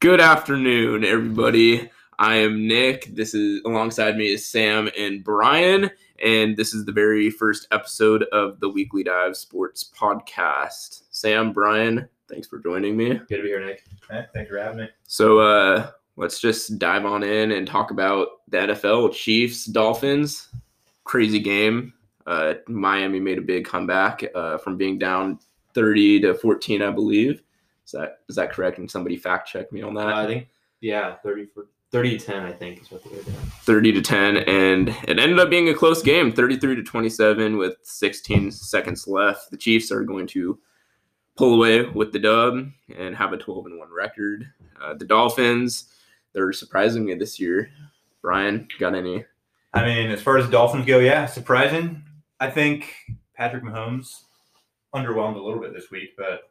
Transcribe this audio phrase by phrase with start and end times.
[0.00, 1.90] Good afternoon, everybody.
[2.18, 3.14] I am Nick.
[3.14, 5.90] This is alongside me is Sam and Brian,
[6.22, 11.04] and this is the very first episode of the Weekly Dive Sports Podcast.
[11.10, 13.14] Sam, Brian, thanks for joining me.
[13.14, 13.84] Good to be here, Nick.
[14.10, 14.88] Hey, thanks for having me.
[15.06, 20.50] So, uh, let's just dive on in and talk about the NFL Chiefs Dolphins.
[21.04, 21.94] Crazy game.
[22.26, 25.38] Uh, Miami made a big comeback uh, from being down
[25.74, 27.42] 30 to 14, I believe.
[27.86, 28.78] Is that is that correct?
[28.78, 30.08] And somebody fact check me on that.
[30.08, 30.48] Uh, I think,
[30.80, 33.36] yeah, 30 for 30 to 10, I think, is what they were doing.
[33.36, 37.76] 30 to 10 and it ended up being a close game 33 to 27 with
[37.82, 40.58] 16 seconds left the chiefs are going to
[41.36, 42.66] pull away with the dub
[42.96, 44.50] and have a 12 and 1 record
[44.82, 45.86] uh, the dolphins
[46.34, 47.70] they're surprising me this year
[48.20, 49.24] brian got any
[49.74, 52.04] I mean, as far as the Dolphins go, yeah, surprising.
[52.38, 52.94] I think
[53.34, 54.20] Patrick Mahomes
[54.94, 56.42] underwhelmed a little bit this week, but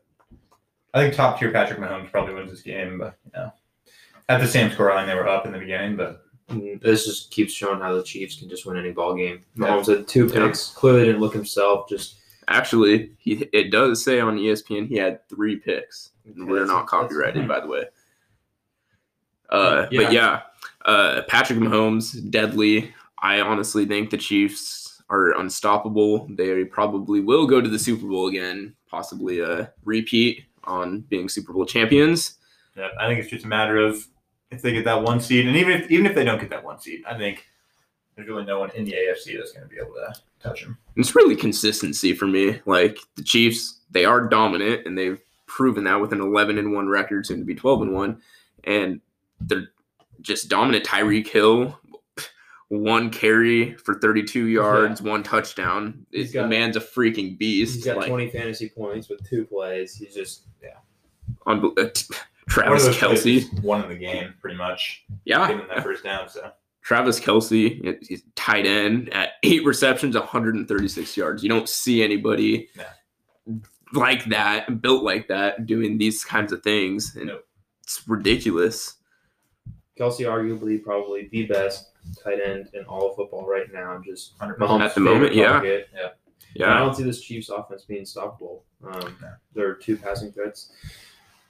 [0.93, 2.99] I think top tier Patrick Mahomes probably wins this game.
[2.99, 3.51] But you know,
[4.29, 6.23] at the same scoreline they were up in the beginning, but
[6.81, 9.41] this just keeps showing how the Chiefs can just win any ball game.
[9.55, 9.67] Yeah.
[9.67, 10.45] Mahomes had two Yeah.
[10.47, 11.89] picks, clearly didn't look himself.
[11.89, 12.15] Just
[12.49, 16.89] actually he, it does say on espn he had three picks and we're not that's-
[16.89, 17.85] copyrighted by the way
[19.49, 20.03] uh, Yeah.
[20.03, 20.41] but yeah
[20.83, 27.61] uh, patrick mahomes deadly i honestly think the chiefs are unstoppable they probably will go
[27.61, 32.37] to the super bowl again possibly a repeat on being super bowl champions
[32.75, 34.07] yeah, I think it's just a matter of
[34.51, 36.63] if they get that one seed, and even if even if they don't get that
[36.63, 37.45] one seed, I think
[38.15, 40.77] there's really no one in the AFC that's going to be able to touch them.
[40.95, 42.59] it's really consistency for me.
[42.65, 46.87] Like the Chiefs, they are dominant and they've proven that with an 11 and 1
[46.89, 48.21] record, soon to be 12 and 1.
[48.65, 49.01] And
[49.39, 49.69] they're
[50.21, 50.85] just dominant.
[50.85, 51.79] Tyreek Hill,
[52.77, 56.05] one carry for 32 yards, one touchdown.
[56.11, 57.75] He's the got- man's a freaking beast.
[57.75, 59.95] he's got like, 20 fantasy points with two plays.
[59.95, 60.47] He's just,
[61.45, 62.05] unbel- uh, t-
[62.49, 63.39] Travis those Kelce.
[63.41, 65.03] just won in the game, pretty much.
[65.25, 65.47] Yeah.
[65.47, 66.51] Giving that first down, so
[66.81, 71.41] Travis Kelce, he's tight end at eight receptions, 136 yards.
[71.43, 73.61] You don't see anybody No.
[73.93, 77.15] like that, built like that, doing these kinds of things.
[77.15, 77.45] And Nope.
[77.83, 78.95] it's ridiculous.
[79.97, 81.91] Kelce, arguably probably the best
[82.23, 84.01] tight end in all of football right now.
[84.05, 84.57] Just 100%.
[84.57, 85.47] Mahomes' At the moment, favorite yeah.
[85.53, 85.89] target.
[86.55, 88.61] And I don't see this Chiefs offense being stoppable.
[88.85, 89.29] Um, No.
[89.55, 90.71] There are two passing threats.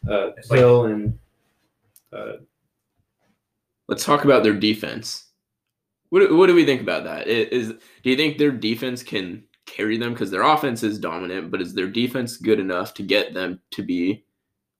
[0.08, 1.18] Uh, It's like- Hill and
[2.14, 2.34] uh,
[3.90, 5.26] Let's talk about their defense.
[6.10, 7.28] What, do- what do we think about that?
[7.28, 7.70] Is
[8.04, 11.74] do you think their defense can carry them because their offense is dominant, but is
[11.74, 14.24] their defense good enough to get them to be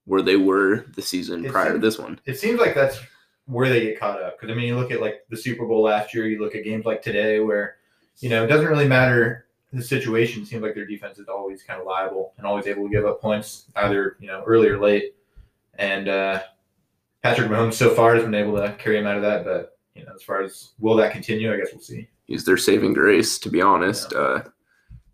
[0.06, 2.20] where they were the season It prior to this one?
[2.26, 2.98] it seems like that's
[3.46, 4.38] where they get caught up.
[4.38, 6.26] Because I mean, you look at like the Super Bowl last year.
[6.26, 7.76] You look at games like today, where
[8.18, 10.42] you know it doesn't really matter the situation.
[10.42, 13.04] It seems like their defense is always kind of liable and always able to give
[13.04, 15.14] up points, either you know early or late.
[15.78, 16.42] And uh,
[17.22, 19.44] Patrick Mahomes so far has been able to carry him out of that.
[19.44, 22.08] But you know, as far as will that continue, I guess we'll see.
[22.26, 24.12] He's their saving grace, to be honest.
[24.12, 24.42] Uh,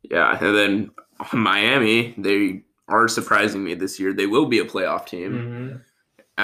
[0.02, 0.90] yeah, and then
[1.32, 4.12] Miami, they are surprising me this year.
[4.12, 5.80] They will be a playoff team mhm.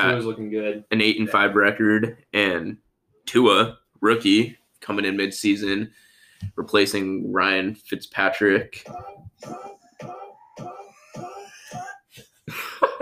[0.03, 0.85] Tua's looking good.
[0.91, 2.79] an eight and five record, and
[3.27, 5.91] Tua, rookie, coming in mid-season,
[6.57, 8.87] replacing Ryan Fitzpatrick.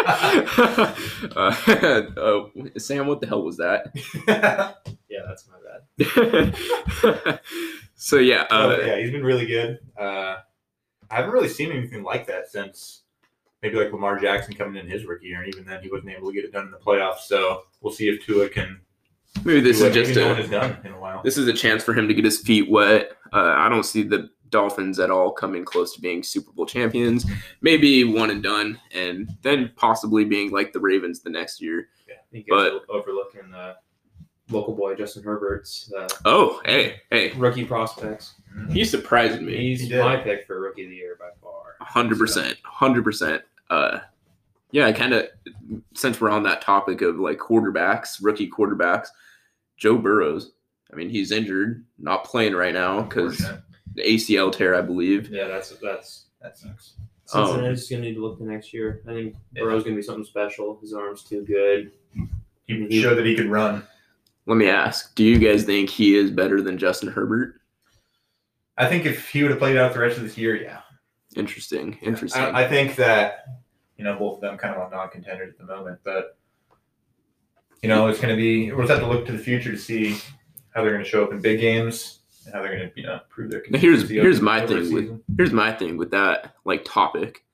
[0.07, 0.95] uh,
[1.37, 2.45] uh,
[2.79, 3.93] Sam, what the hell was that?
[5.15, 5.55] Yeah, that's my
[7.23, 7.41] bad.
[7.95, 9.79] so yeah, uh, Oh, yeah, he's been really good.
[9.97, 10.39] Uh,
[11.09, 13.03] I haven't really seen anything like that since
[13.65, 16.29] maybe like Lamar Jackson coming in his rookie year, and even then he wasn't able
[16.29, 17.21] to get it done in the playoffs.
[17.21, 18.79] So we'll see if Tua can.
[19.43, 21.23] maybe this do is just maybe no a has done in a while.
[21.25, 23.13] this is a chance for him to get his feet wet.
[23.33, 27.25] Uh, I don't see the Dolphins at all coming close to being Super Bowl champions.
[27.63, 31.89] Maybe one and done, and then possibly being like the Ravens the next year.
[32.09, 33.77] I think But- overlooking the
[34.51, 38.35] local boy Justin Herbert's uh, Oh, hey, hey, rookie prospects.
[38.71, 39.57] he surprised me.
[39.57, 41.77] He's He my pick for rookie of the year by far.
[41.81, 43.43] hundred percent, hundred percent.
[43.75, 44.01] Uh,
[44.71, 45.29] yeah, kind of.
[45.95, 49.09] Since we're on that topic of like quarterbacks, rookie quarterbacks,
[49.77, 50.53] Joe Burrows.
[50.93, 53.39] I mean, he's injured, not playing right now because
[53.95, 55.31] the ACL tear, I believe.
[55.31, 56.95] Yeah, that's that's that sucks.
[57.27, 59.03] Cincinnati's gonna need to look the next year.
[59.09, 59.63] I think Yeah.
[59.63, 60.79] Burrow's gonna be something special.
[60.81, 61.93] His arm's too good.
[62.67, 63.83] He showed that he can run.
[64.47, 67.61] Let me ask: Do you guys think he is better than Justin Herbert?
[68.77, 70.81] I think if he would have played out the rest of this year, yeah.
[71.37, 72.43] Interesting, interesting.
[72.43, 73.45] I, I think that
[73.97, 76.37] you know both of them kind of on non-contenders at the moment, but
[77.83, 79.79] you know it's going to be we'll just have to look to the future to
[79.79, 80.17] see
[80.75, 83.07] how they're going to show up in big games and how they're going to you
[83.07, 83.63] know prove their.
[83.71, 87.45] Now, here's- here's my thing with- Here's my thing with that like topic.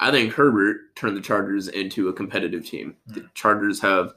[0.00, 2.96] I think Herbert turned the Chargers into a competitive team.
[3.06, 3.26] The Hmm.
[3.34, 4.12] Chargers have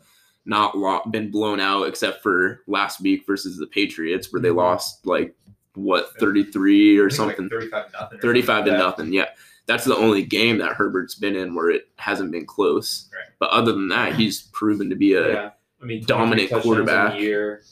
[0.46, 4.56] not lo- been blown out except for last week versus the Patriots, where they Mhm.
[4.56, 5.36] lost like
[5.76, 8.18] what thirty three or I think like something, 35 nothing.
[8.18, 9.02] or thirty five to something like that.
[9.04, 9.14] nothing.
[9.14, 9.26] Yeah,
[9.68, 13.10] that's the only game that Herbert's been in where it hasn't been close.
[13.14, 13.30] Right.
[13.40, 15.50] But other than that, he's proven to be a yeah.
[15.82, 17.20] I mean, dominant quarterback.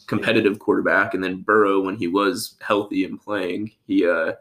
[0.05, 1.13] Competitive quarterback.
[1.15, 4.33] And then Burrow, when he was healthy and playing, he uh,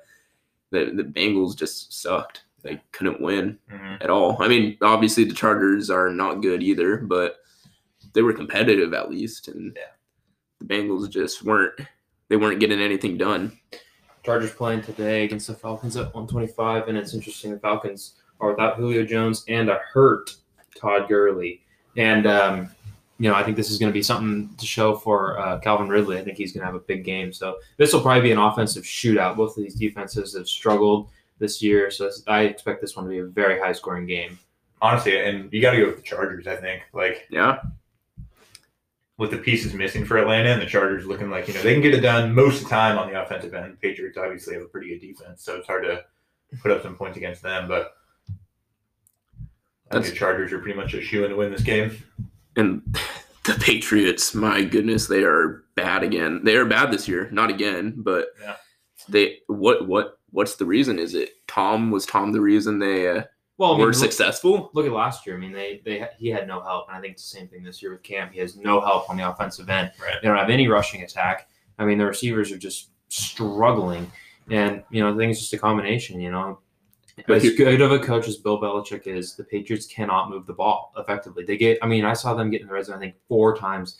[0.71, 2.43] the the Bengals just sucked.
[2.63, 4.03] They couldn't win Mhm.
[4.03, 4.37] at all.
[4.43, 7.37] I mean, obviously the Chargers are not good either, but
[8.15, 9.83] they were competitive at least, and Yeah.
[10.61, 11.75] the Bengals just weren't.
[12.29, 13.59] They weren't getting anything done.
[14.25, 17.53] Chargers playing today against the Falcons at 125, and it's interesting.
[17.53, 20.35] The Falcons are without Julio Jones and a hurt
[20.75, 21.61] Todd Gurley,
[21.97, 22.71] and um,
[23.19, 25.89] you know I think this is going to be something to show for uh, Calvin
[25.89, 26.19] Ridley.
[26.19, 27.33] I think he's going to have a big game.
[27.33, 29.37] So this will probably be an offensive shootout.
[29.37, 33.19] Both of these defenses have struggled this year, so I expect this one to be
[33.19, 34.39] a very high scoring game.
[34.81, 36.47] Honestly, and you got to go with the Chargers.
[36.47, 37.61] I think like Yeah,
[39.17, 41.83] with the pieces missing for Atlanta and the Chargers looking like you know they can
[41.83, 43.81] get it done most of the time on the offensive end.
[43.81, 46.03] Patriots obviously have a pretty good defense, so it's hard to
[46.63, 47.69] put up some points against them.
[47.69, 47.93] But
[49.91, 51.97] I think the Chargers are pretty much a shoe in to win this game.
[52.57, 52.83] and
[53.45, 56.41] the Patriots, my goodness, they are bad again.
[56.45, 58.57] They are bad this year, not again, but Yeah.
[59.09, 59.39] they.
[59.47, 60.99] What what what's the reason?
[60.99, 61.91] Is it Tom?
[61.91, 63.23] Was Tom the reason they uh,
[63.57, 64.71] Well, I mean, were look- successful?
[64.75, 65.37] Look at last year.
[65.37, 67.63] I mean, they they he had no help, and I think it's the same thing
[67.63, 68.31] this year with Cam.
[68.33, 69.93] He has no help on the offensive end.
[70.01, 70.17] Right.
[70.21, 71.49] They don't have any rushing attack.
[71.79, 74.11] I mean, the receivers are just struggling,
[74.51, 76.21] and you know, I think it's just a combination.
[76.21, 76.59] You know,
[77.29, 80.93] as good of a coach as Bill Belichick is, the Patriots cannot move the ball
[80.97, 81.45] effectively.
[81.45, 81.79] They get.
[81.81, 82.97] I mean, I saw them get in the red zone.
[82.97, 83.99] I think four times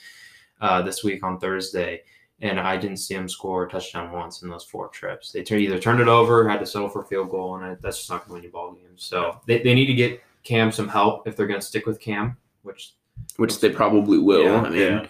[0.61, 2.03] uh, this week on Thursday.
[2.41, 5.31] And I didn't see them score a touchdown once in those four trips.
[5.33, 7.77] They turn, either turned it over, had to settle for a field goal, and I,
[7.81, 9.05] that's just not going to win you ball games.
[9.05, 12.01] So they, they need to get Cam some help if they're going to stick with
[12.01, 12.95] Cam, which
[13.37, 14.45] Which they probably will.
[14.45, 15.07] Yeah, I mean, yeah.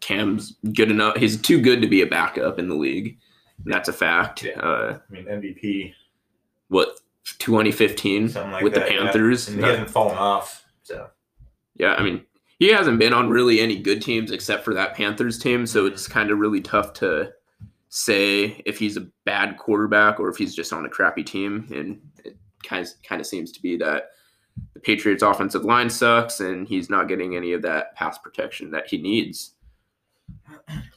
[0.00, 1.16] Cam's good enough.
[1.16, 3.18] He's too good to be a backup in the league.
[3.64, 4.44] That's a fact.
[4.44, 4.60] Yeah.
[4.60, 5.94] Uh, I mean MVP,
[6.68, 7.00] what
[7.38, 9.02] 2015 like with that, the yeah.
[9.02, 9.48] Panthers?
[9.48, 10.64] and he hasn't fallen off.
[10.82, 11.08] So
[11.76, 12.24] Yeah, I mean,
[12.58, 16.08] he hasn't been on really any good teams except for that Panthers team, so it's
[16.08, 17.32] kind of really tough to
[17.88, 21.66] say if he's a bad quarterback or if he's just on a crappy team.
[21.74, 24.10] And it kind of kind of seems to be that
[24.72, 28.88] the Patriots' offensive line sucks, and he's not getting any of that pass protection that
[28.88, 29.54] he needs.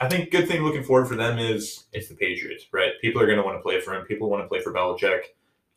[0.01, 2.91] I think good thing looking forward for them is it's the Patriots, right?
[3.01, 4.06] People are going to want to play for him.
[4.06, 5.21] People want to play for Belichick.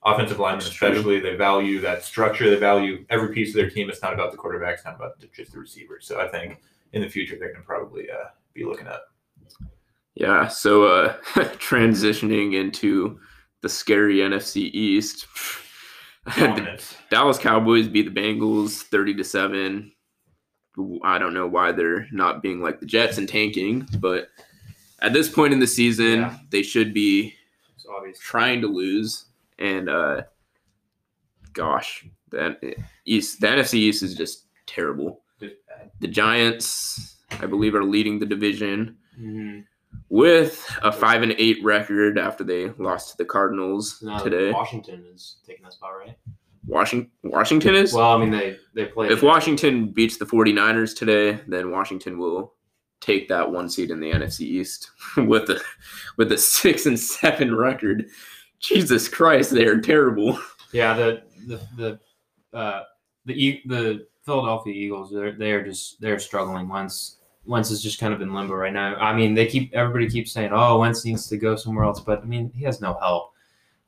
[0.04, 2.50] Offensive linemen, especially, they value that structure.
[2.50, 3.88] They value every piece of their team.
[3.88, 4.74] It's not about the quarterback.
[4.74, 6.06] It's not about the, just the receivers.
[6.06, 6.60] So I think
[6.92, 9.06] in the future they're going to probably uh, be looking up.
[10.14, 13.18] Yeah, so uh, transitioning into
[13.62, 15.26] the scary NFC East.
[17.10, 19.92] Dallas Cowboys beat the Bengals 30 to 7.
[21.04, 24.28] I don't know why they're not being like the Jets and tanking, but
[25.00, 26.36] at this point in the season, Yeah.
[26.50, 27.34] they should be
[28.20, 29.26] trying to lose.
[29.62, 30.22] And uh
[31.52, 32.74] gosh, the
[33.04, 35.22] East the NFC East is just terrible.
[36.00, 39.64] The Giants, I believe, are leading the division Mhm.
[40.08, 44.50] with a five and eight record after they lost to the Cardinals No, today.
[44.50, 46.16] Washington is taking that spot, right?
[46.66, 49.12] Washington Washington is Well, I mean, they they played.
[49.12, 52.54] if Washington beats the 49ers today, then Washington will
[53.00, 55.60] take that one seed in the NFC East with a
[56.16, 58.08] with a six and seven record.
[58.62, 60.38] Jesus Christ, they are terrible.
[60.72, 62.84] Yeah, the the the uh,
[63.26, 66.68] the E- the Philadelphia Eagles they're they're just they're struggling.
[66.68, 68.94] Wentz Wentz is just kind of in limbo right now.
[68.96, 72.22] I mean, they keep everybody keeps saying, "Oh, Wentz needs to go somewhere else," but
[72.22, 73.32] I mean, he has no help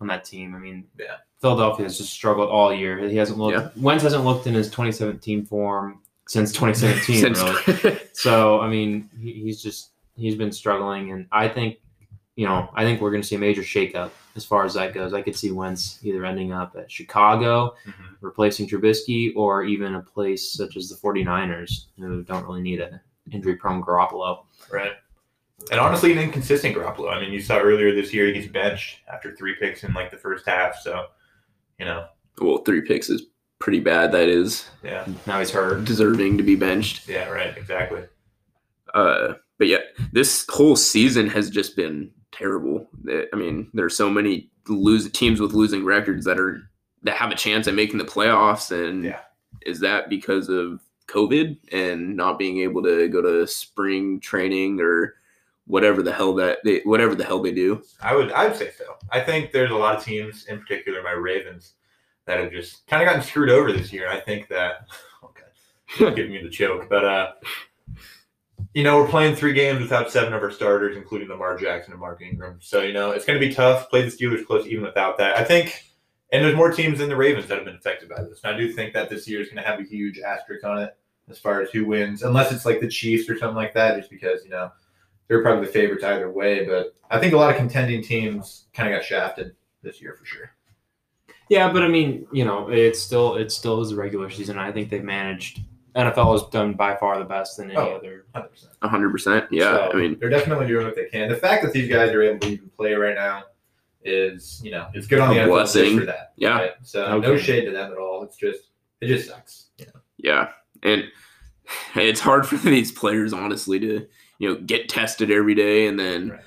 [0.00, 0.54] on that team.
[0.54, 1.16] I mean, Yeah.
[1.40, 2.98] Philadelphia has just struggled all year.
[3.08, 3.56] He hasn't looked.
[3.56, 3.68] Yeah.
[3.76, 7.34] Wentz hasn't looked in his 2017 form since 2017.
[7.34, 7.98] Since- really.
[8.14, 11.78] So I mean, he, he's just he's been struggling, and I think,
[12.36, 14.94] you know, I think we're going to see a major shakeup as far as that
[14.94, 15.12] goes.
[15.14, 18.16] I could see Wentz either ending up at Chicago, Mhm.
[18.20, 23.00] replacing Trubisky, or even a place such as the 49ers, who don't really need an
[23.32, 24.44] injury-prone Garoppolo.
[24.72, 24.92] Right.
[25.70, 27.10] And honestly, an inconsistent Garoppolo.
[27.12, 30.16] I mean, you saw earlier this year he's benched after three picks in like the
[30.18, 30.76] first half.
[30.80, 31.06] So,
[31.78, 32.06] you know,
[32.40, 33.26] well, three picks is
[33.60, 34.10] pretty bad.
[34.12, 35.84] That is yeah, Now he's hurt.
[35.84, 37.08] deserving to be benched.
[37.08, 38.02] yeah, right, exactly.
[38.92, 39.78] Uh, but yeah,
[40.12, 42.88] this whole season has just been terrible.
[43.32, 46.62] I mean, there are so many lose teams with losing records that are
[47.02, 49.20] that have a chance at making the playoffs, and Yeah.
[49.66, 55.14] is that because of COVID and not being able to go to spring training or
[55.66, 57.82] whatever the hell that they whatever the hell they do?
[58.00, 58.96] I would, I would say so.
[59.10, 61.74] I think there's a lot of teams, in particular my Ravens,
[62.26, 64.08] that have just kind of gotten screwed over this year.
[64.08, 64.86] I think that
[65.24, 67.32] okay, giving me the choke, but uh,
[68.74, 72.00] you know, we're playing three games without seven of our starters, including Lamar Jackson and
[72.00, 72.58] Mark Ingram.
[72.60, 73.88] So you know, it's going to be tough.
[73.88, 75.36] Play the Steelers close even without that.
[75.38, 75.84] I think.
[76.32, 78.40] And there's more teams than the Ravens that have been affected by this.
[78.42, 80.82] And I do think that this year is going to have a huge asterisk on
[80.82, 80.96] it
[81.30, 84.10] as far as who wins, unless it's like the Chiefs or something like that, just
[84.10, 84.72] because, you know,
[85.28, 86.66] they're probably the favorites either way.
[86.66, 90.24] But I think a lot of contending teams kind of got shafted this year for
[90.24, 90.50] sure.
[91.48, 94.58] Yeah, but I mean, you know, it's still it still is a regular season.
[94.58, 95.60] I think they've managed.
[95.96, 97.94] NFL has done by far the best than any Oh.
[97.96, 98.24] other.
[98.34, 98.66] 100%.
[98.82, 99.46] hundred percent.
[99.50, 101.28] Yeah, So, I mean, they're definitely doing what they can.
[101.28, 103.44] The fact that these guys are able to even play right now
[104.04, 105.98] is, you know, it's good on A the NFL just blessing.
[106.00, 106.32] for that.
[106.36, 106.58] Yeah.
[106.58, 106.70] right?
[106.82, 107.42] So no Okay.
[107.42, 108.22] shade to them at all.
[108.24, 108.70] It's just,
[109.00, 109.66] it just sucks.
[109.78, 110.00] You know?
[110.18, 110.48] yeah,
[110.82, 111.04] and
[111.96, 114.06] it's hard for these players honestly to
[114.38, 116.40] you know get tested every day, and then Right.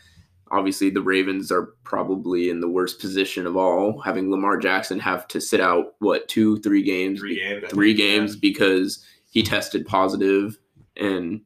[0.52, 5.28] obviously the Ravens are probably in the worst position of all, having Lamar Jackson have
[5.30, 7.64] to sit out what two, three games, Three games.
[7.70, 8.18] Three think, yeah.
[8.20, 9.04] games because
[9.38, 10.58] he tested positive,
[10.96, 11.42] and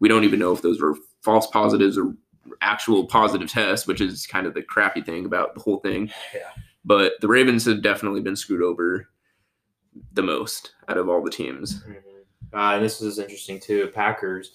[0.00, 2.14] we don't even know if those were false positives or
[2.62, 6.10] actual positive tests, which is kind of the crappy thing about the whole thing.
[6.34, 6.48] Yeah.
[6.82, 9.10] But the Ravens have definitely been screwed over
[10.14, 11.84] the most out of all the teams.
[12.54, 13.90] Uh, this is interesting too.
[13.94, 14.52] Packers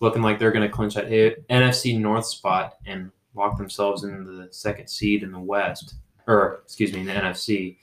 [0.00, 1.08] looking like they're going to clinch that
[1.48, 5.94] NFC North spot and lock themselves in the second seed in the West,
[6.26, 7.78] or excuse me, in the NFC.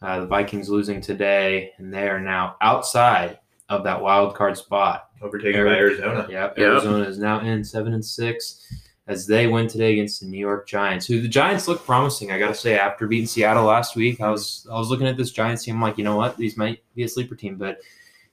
[0.00, 3.38] Uh, the Vikings losing today, and they are now outside
[3.72, 5.08] of that wild card spot.
[5.22, 6.26] Overtaken by Arizona.
[6.30, 6.66] Yep, Yep.
[6.66, 8.66] Arizona is now in seven and six
[9.06, 11.06] as they win today against the New York Giants.
[11.06, 12.78] Who the Giants look promising, I gotta say.
[12.78, 15.76] After beating Seattle last week, I was I was looking at this Giants team.
[15.76, 17.78] I'm like, you know what, these might be a sleeper team, but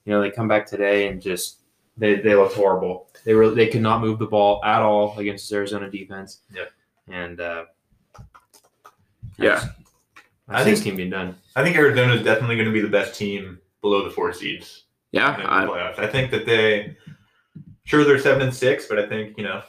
[0.05, 1.59] you know they come back today and just
[1.97, 3.09] they they looked horrible.
[3.23, 6.41] They were they could not move the ball at all against this Arizona defense.
[6.53, 6.71] Yep.
[7.07, 7.65] and uh,
[9.37, 9.63] Yeah.
[10.47, 11.35] I, I see this think- team being done.
[11.55, 14.85] I think Arizona is definitely going to be the best team below the four seeds
[15.11, 15.99] Yeah, I, playoffs.
[15.99, 16.95] I think that they,
[17.85, 19.61] sure, they're seven and six, but I think you know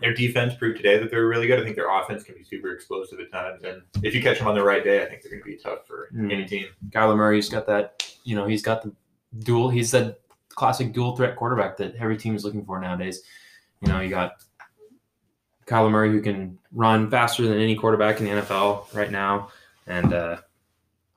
[0.00, 1.58] their defense proved today that they're really good.
[1.60, 4.48] I think their offense can be super explosive at times, and if you catch them
[4.48, 6.32] on the right day, I think they're going to be tough for Mm.
[6.32, 6.66] any team.
[6.90, 8.92] Kyler Murray's got that, you know, he's got the
[9.40, 13.22] dual, he's that classic dual threat quarterback that every team is looking for nowadays.
[13.80, 14.42] You know, you got
[15.66, 19.50] Kyler Murray who can run faster than any quarterback in the NFL right now.
[19.86, 20.36] And uh,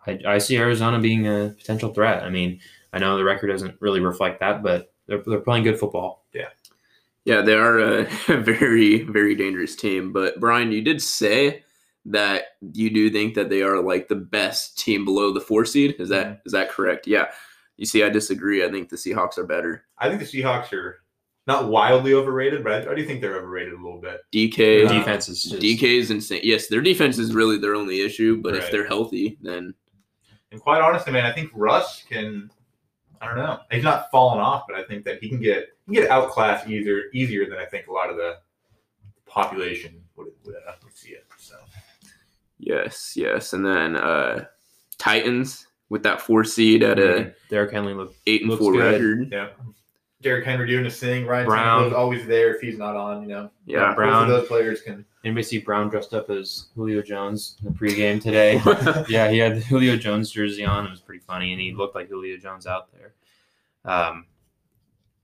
[0.07, 2.23] I, I see Arizona being a potential threat.
[2.23, 2.59] I mean,
[2.95, 6.25] I know the record doesn't really reflect that, but they're, they're playing good football.
[6.33, 6.47] yeah,
[7.25, 8.03] Yeah, they are a
[8.41, 10.13] very, very dangerous team.
[10.13, 11.63] But Brian, you did say
[12.05, 15.95] that you do think that they are like the best team below the four seed.
[15.99, 17.05] Is that is that correct?
[17.05, 17.27] Yeah.
[17.77, 18.63] You see, I disagree.
[18.65, 19.83] I think the Seahawks are better.
[19.97, 21.01] I think the Seahawks are
[21.47, 24.21] not wildly overrated, but I, I do think they're overrated a little bit.
[24.33, 26.39] DK, Uh, Defense is just, DK is insane.
[26.43, 28.41] Yes, their defense is really their only issue.
[28.41, 29.73] But if they're healthy, then
[30.51, 32.49] And quite honestly, man, I think Russ can.
[33.25, 33.60] I don't know.
[33.72, 36.67] He's not falling off, but I think that he can get he can get outclassed
[36.70, 38.38] easier easier than I think a lot of the
[39.25, 41.25] population would would, uh, would see it.
[41.38, 41.55] So
[42.60, 43.53] yes, yes.
[43.53, 44.46] And then uh
[44.98, 48.94] Titans with that four seed at a Derrick Henry look eight and four good.
[48.94, 49.32] record.
[49.32, 49.48] yeah,
[50.22, 51.25] Derrick Henry doing his thing.
[51.25, 51.82] Ryan Brown.
[51.84, 53.24] Tannehill's always there if he's not on.
[53.24, 53.94] You know, Yeah.
[53.94, 54.27] Brown.
[54.27, 55.05] those players can.
[55.25, 58.62] Anybody see Brown dressed up as Julio Jones in the pregame today?
[59.10, 60.86] yeah, he had the Julio Jones jersey on.
[60.86, 63.15] It was pretty funny, and he looked like Julio Jones out there.
[63.91, 64.27] Um,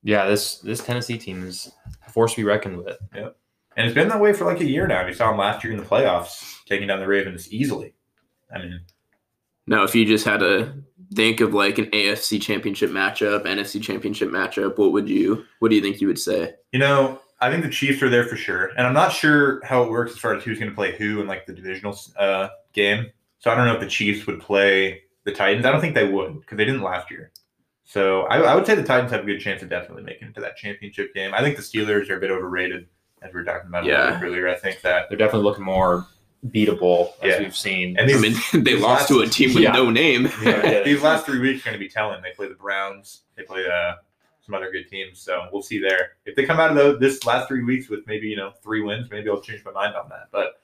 [0.01, 1.71] yeah, this this Tennessee team is
[2.07, 2.97] a force to be reckoned with.
[3.13, 3.37] Yep.
[3.77, 5.05] And it's been that way for like a year now.
[5.05, 7.93] You saw him last year in the playoffs, taking down the Ravens easily.
[8.53, 8.81] I mean,
[9.67, 10.73] Now, if you just had to
[11.13, 15.75] think of like an AFC championship matchup, NFC championship matchup, what would you what do
[15.75, 16.55] you think you would say?
[16.71, 19.83] You know, I think the Chiefs are there for sure, and I'm not sure how
[19.83, 22.49] it works as far as who's going to play who in like the divisional uh,
[22.73, 23.07] game.
[23.39, 25.65] So I don't know if the Chiefs would play the Titans.
[25.65, 27.31] I don't think they would because they didn't last year.
[27.83, 30.35] So I, I would say the Titans have a good chance of definitely making it
[30.35, 31.33] to that championship game.
[31.33, 32.87] I think the Steelers are a bit overrated,
[33.21, 34.21] as we were talking about Yeah.
[34.23, 34.47] earlier.
[34.47, 36.05] I think that They're definitely looking more
[36.47, 37.39] beatable as Yeah.
[37.39, 37.97] we've seen.
[37.97, 39.71] and I mean, they these lost to a team with yeah.
[39.73, 40.29] no name.
[40.43, 40.83] Yeah.
[40.85, 42.21] these last three weeks are going to be telling.
[42.21, 43.23] They play the Browns.
[43.35, 43.95] They play uh,
[44.45, 45.19] some other good teams.
[45.19, 46.11] So we'll see there.
[46.25, 48.81] If they come out of the, this last three weeks with maybe you know three
[48.81, 50.27] wins, maybe I'll change my mind on that.
[50.31, 50.61] But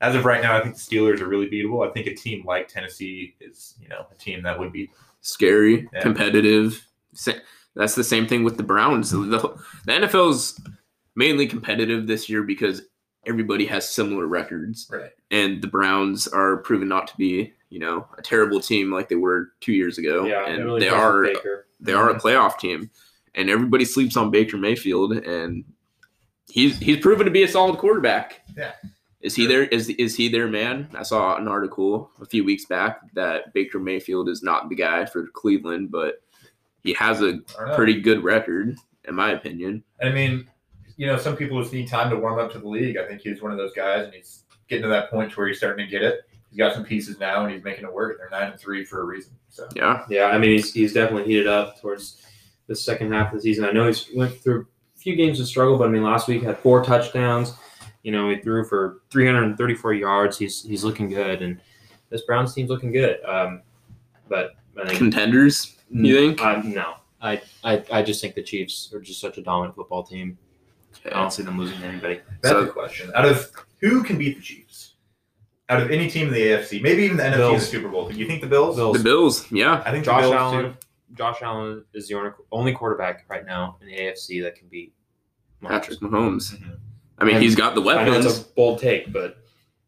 [0.00, 1.86] as of right now, I think the Steelers are really beatable.
[1.88, 5.88] I think a team like Tennessee is you know a team that would be Scary,
[5.92, 6.00] Yeah.
[6.00, 6.86] competitive.
[7.76, 9.10] That's the same thing with the Browns.
[9.10, 9.18] The,
[9.84, 10.60] the NFL's
[11.14, 12.82] mainly competitive this year because
[13.26, 14.88] everybody has similar records.
[14.90, 15.10] right.
[15.30, 19.14] and the Browns are proven not to be, you know, a terrible team like they
[19.16, 20.24] were two years ago.
[20.24, 21.66] yeah, and really they are Baker.
[21.80, 22.90] they are a playoff team,
[23.34, 25.64] and everybody sleeps on Baker Mayfield, and
[26.48, 28.40] he's he's proven to be a solid quarterback.
[28.56, 28.72] Yeah.
[29.20, 29.64] Is he there?
[29.64, 30.88] Is is he their man?
[30.94, 35.04] I saw an article a few weeks back that Baker Mayfield is not the guy
[35.04, 36.22] for Cleveland, but
[36.82, 37.40] he has a
[37.74, 39.84] pretty good record, in my opinion.
[40.02, 40.48] I mean,
[40.96, 42.96] you know, some people just need time to warm up to the league.
[42.96, 45.58] I think he's one of those guys, and he's getting to that point where he's
[45.58, 46.22] starting to get it.
[46.48, 48.16] He's got some pieces now, and he's making it work.
[48.16, 49.32] They're nine and three for a reason.
[49.50, 52.22] So Yeah, Yeah, I mean he's he's definitely heated up towards
[52.70, 53.64] the second half of the season.
[53.64, 54.60] I know he's went through
[54.96, 57.52] a few games of struggle, but I mean last week had four touchdowns.
[58.04, 60.38] You know, he threw for 334 yards.
[60.38, 61.60] He's he's looking good, and
[62.10, 63.18] this Browns team's looking good.
[63.24, 63.62] Um,
[64.28, 65.76] but I think contenders.
[65.90, 66.40] You think?
[66.40, 70.04] Uh, no, I, I I just think the Chiefs are just such a dominant football
[70.04, 70.38] team.
[71.06, 72.20] I don't see them losing to anybody.
[72.40, 73.10] that's So- the question.
[73.16, 73.50] Out of
[73.80, 74.94] who can beat the Chiefs?
[75.68, 78.08] Out of any team in the AFC, maybe even the NFC in the Super Bowl.
[78.08, 78.76] Do you think the Bills?
[78.76, 78.96] Bills.
[78.96, 79.50] The Bills.
[79.52, 80.64] Yeah, I think Josh the Bills Allen.
[80.72, 80.76] too.
[81.14, 84.92] Josh Allen is the only- only quarterback right now in the AFC that can beat
[85.62, 85.68] Mahomes.
[85.68, 86.56] Patrick Mahomes.
[86.56, 86.76] Mhm.
[87.18, 88.26] I mean, And he's got the I know weapons.
[88.26, 89.36] it's a bold take, but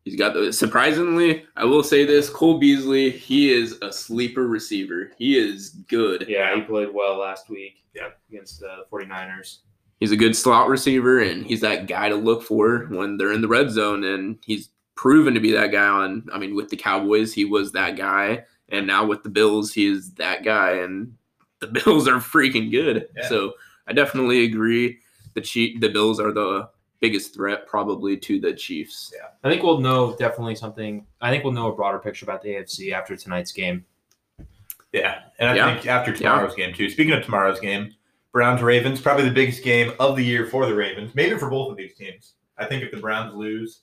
[0.04, 5.12] He's got the surprisingly, I will say this, Cole Beasley, he is a sleeper receiver.
[5.16, 6.26] He is good.
[6.28, 7.84] yeah, he played well last week.
[7.94, 8.08] Yeah.
[8.30, 9.58] against the 49ers.
[10.00, 13.42] He's a good slot receiver and he's that guy to look for when they're in
[13.42, 16.76] the red zone and he's proven to be that guy on I mean with the
[16.76, 21.14] Cowboys, he was that guy and now with the Bills, he is that guy and
[21.60, 23.08] the Bills are freaking good.
[23.16, 23.28] Yeah.
[23.28, 23.52] So,
[23.86, 24.98] I definitely agree
[25.34, 26.68] the Chief, the Bills are the
[27.00, 29.12] biggest threat probably to the Chiefs.
[29.14, 31.04] Yeah, I think we'll know definitely something.
[31.20, 33.84] I think we'll know a broader picture about the AFC after tonight's game.
[34.92, 35.74] Yeah, and I Yeah.
[35.74, 36.88] think after tomorrow's game too.
[36.90, 37.92] Speaking of tomorrow's game,
[38.32, 41.70] Browns Ravens probably the biggest game of the year for the Ravens, maybe for both
[41.70, 42.34] of these teams.
[42.58, 43.80] I think if the Browns lose,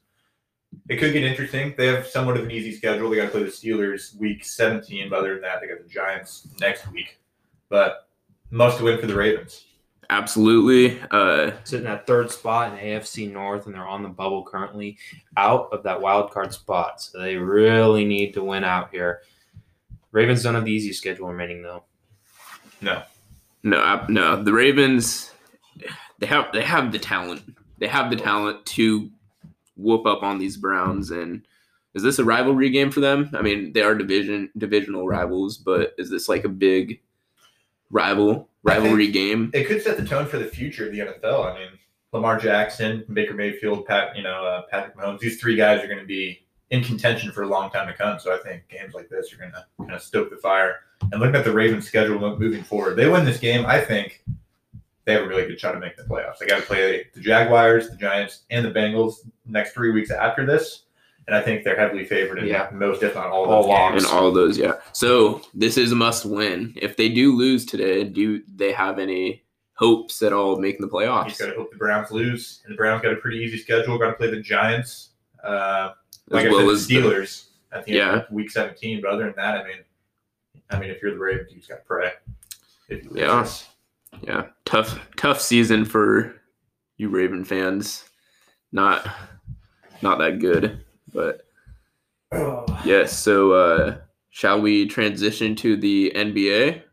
[0.88, 1.74] it could get interesting.
[1.78, 3.10] They have somewhat of an easy schedule.
[3.10, 5.90] They got to play the Steelers week 17, but other than that, they got the
[5.90, 7.20] Giants next week.
[7.70, 8.08] But
[8.52, 9.66] must win for the Ravens.
[10.12, 11.00] Absolutely.
[11.12, 14.98] Uh Sitting at third spot in AFC North, and they're on the bubble currently,
[15.38, 17.00] out of that wild card spot.
[17.02, 19.22] So they really need to win out here.
[20.12, 21.84] Ravens don't have the easy schedule remaining though.
[22.82, 23.04] No,
[23.62, 24.42] No, no.
[24.42, 25.32] The Ravens,
[26.18, 27.44] they have they have the talent.
[27.78, 29.12] They have the talent to
[29.80, 31.12] whoop up on these Browns.
[31.12, 31.46] And
[31.94, 33.30] is this a rivalry game for them?
[33.34, 37.02] I mean, they are division divisional rivals, but is this like a big
[37.90, 39.52] rival rivalry game?
[39.54, 41.52] it could set the tone for the future of the NFL.
[41.52, 41.70] I mean,
[42.12, 45.20] Lamar Jackson, Baker Mayfield, Pat, you know, uh, Patrick Mahomes.
[45.20, 48.20] These three guys are going to be in contention for a long time to come.
[48.20, 50.82] So I think games like this are going to kind of stoke the fire.
[51.12, 53.66] And looking at the Ravens' schedule moving forward, they win this game.
[53.66, 54.24] I think
[55.10, 56.38] they have a really good shot of making the playoffs.
[56.38, 59.16] They got to play the Jaguars, the Giants, and the Bengals
[59.48, 60.84] next three weeks after this.
[61.26, 62.70] And I think they're heavily favored in Yeah.
[62.72, 64.04] most, if not all, of All games.
[64.04, 64.74] And all those, yeah.
[64.94, 66.74] So this is a must win.
[66.76, 69.44] If they do lose today, do they have any
[69.74, 71.28] hopes at all of making the You playoffs?
[71.30, 72.62] just got to hope the Browns lose.
[72.66, 73.98] And the Browns got a pretty easy schedule.
[73.98, 75.10] Got to play the Giants.
[75.44, 75.92] Uh,
[76.30, 79.02] like as I well said, as the the- Steelers at the end of week 17.
[79.02, 79.78] But other than that, I mean,
[80.70, 82.12] I mean, if you're the Ravens, you just got to pray.
[82.90, 83.42] If you lose Yeah.
[83.42, 83.68] this.
[84.22, 86.36] Yeah, tough tough season for
[86.98, 88.04] you Raven fans.
[88.72, 89.08] Not
[90.02, 91.42] not that good, but
[92.86, 93.18] yes.
[93.18, 93.98] So uh
[94.30, 96.84] shall we transition to the NBA?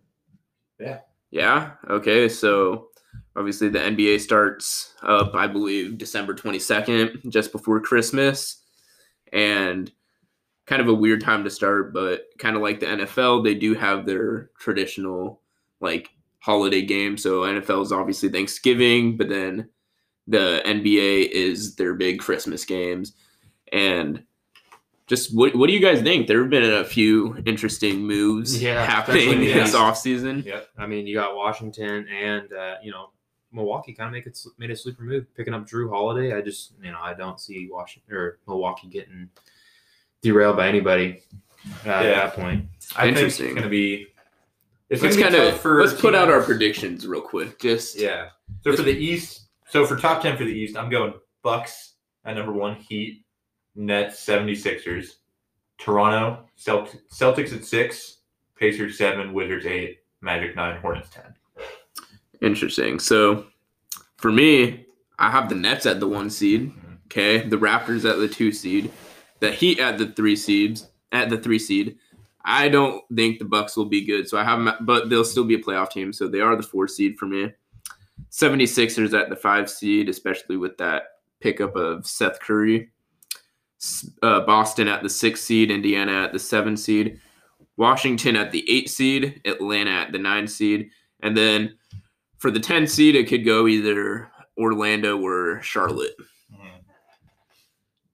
[0.80, 1.00] Yeah.
[1.30, 1.72] Yeah.
[1.88, 2.28] Okay.
[2.28, 2.88] So
[3.36, 8.62] obviously the NBA starts up, I believe, December 22nd, just before Christmas.
[9.32, 9.90] And
[10.66, 13.74] kind of a weird time to start, but kind of like the NFL, they do
[13.74, 15.40] have their traditional
[15.80, 16.10] like
[16.46, 17.18] holiday game.
[17.18, 19.68] So NFL is obviously Thanksgiving, but then
[20.28, 23.14] the NBA is their big Christmas games.
[23.72, 24.22] And
[25.08, 26.28] just what what do you guys think?
[26.28, 30.62] There have been a few interesting moves Yeah, happening especially this these- offseason.
[30.78, 33.10] I mean, you got Washington and uh, you know
[33.52, 36.32] Milwaukee kind of make it made a sleeper move, picking up Jrue Holiday.
[36.36, 39.28] I just you know I don't see Washington or Milwaukee getting
[40.22, 41.22] derailed by anybody
[41.84, 42.10] uh, at Yeah.
[42.26, 42.66] that point.
[42.96, 44.08] I think it's going to be.
[44.88, 45.82] It's Let's kind of for.
[45.84, 47.58] let's put out our predictions real quick.
[47.58, 48.28] Just Yeah.
[48.62, 51.94] So for the East, so for top 10 for the East, I'm going Bucks
[52.24, 53.24] at number one, Heat,
[53.74, 55.14] Nets, 76ers,
[55.78, 58.18] Toronto, Celt- Celtics at six,
[58.56, 61.24] Pacers seven, Wizards eight, Magic nine, Hornets 10.
[62.42, 62.98] Interesting.
[62.98, 63.46] So
[64.16, 64.86] for me,
[65.18, 66.70] I have the Nets at the one seed.
[66.70, 66.92] Mm-hmm.
[67.06, 68.90] Okay, the Raptors at the two seed,
[69.40, 71.98] the Heat at the three seeds at the three seed.
[72.46, 75.44] I don't think the Bucks will be good, so I have them, but they'll still
[75.44, 76.12] be a playoff team.
[76.12, 77.52] So they are the four seed for me.
[78.30, 81.02] 76ers at the five seed, especially with that
[81.40, 82.90] pickup of Seth Curry.
[84.22, 87.20] Uh, Boston at the six seed, Indiana at the seven seed,
[87.76, 91.76] Washington at the eight seed, Atlanta at the nine seed, and then
[92.38, 96.14] for the 10 seed, it could go either Orlando or Charlotte.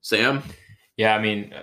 [0.01, 0.43] Sam?
[0.97, 1.53] Yeah, I mean,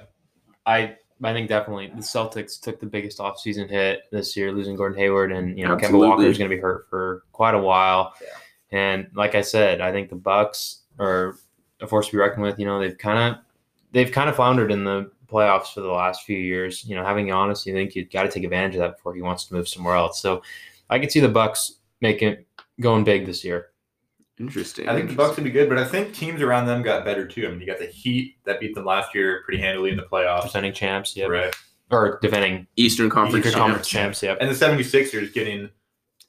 [0.64, 4.98] I I think definitely the Celtics took the biggest offseason hit this year, losing Gordon
[4.98, 6.08] Hayward, and you know Kemba Absolutely.
[6.08, 8.14] Walker is going to be hurt for quite a while.
[8.20, 8.28] Yeah.
[8.72, 11.36] And like I said, I think the Bucks are
[11.80, 12.58] a force to be reckoned with.
[12.58, 13.42] You know, they've kind of
[13.92, 16.84] they've kind of floundered in the playoffs for the last few years.
[16.84, 19.22] You know, having Giannis, you think you've got to take advantage of that before he
[19.22, 20.20] wants to move somewhere else.
[20.20, 20.42] So
[20.88, 22.44] I could see the Bucks making
[22.80, 23.68] going big this year.
[24.40, 24.88] Interesting.
[24.88, 27.26] I think the Bucks would be good, but I think teams around them got better
[27.26, 27.46] too.
[27.46, 30.02] I mean, you got the Heat that beat them last year pretty handily in the
[30.04, 30.44] playoffs.
[30.44, 31.54] Defending champs, yeah, Right.
[31.90, 33.44] or defending Eastern Conference.
[33.46, 34.20] Eastern Conference champs.
[34.20, 34.38] champs, yep.
[34.40, 35.68] And the 76ers getting